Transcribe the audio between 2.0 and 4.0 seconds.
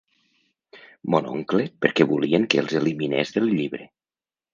volien que els eliminés del llibre.